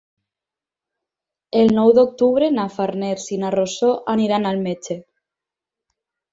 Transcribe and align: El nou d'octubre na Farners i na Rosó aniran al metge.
El 1.59 1.69
nou 1.75 1.93
d'octubre 1.99 2.49
na 2.57 2.67
Farners 2.79 3.29
i 3.37 3.39
na 3.45 3.53
Rosó 3.59 3.93
aniran 4.17 4.51
al 4.55 4.67
metge. 4.67 5.01